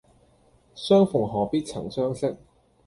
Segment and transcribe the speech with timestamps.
[0.73, 2.35] 相逢何必曾相識